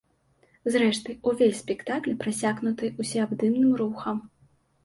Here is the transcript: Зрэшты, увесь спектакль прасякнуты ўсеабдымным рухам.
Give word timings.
Зрэшты, 0.75 1.09
увесь 1.31 1.59
спектакль 1.65 2.17
прасякнуты 2.23 2.91
ўсеабдымным 3.05 3.71
рухам. 3.83 4.17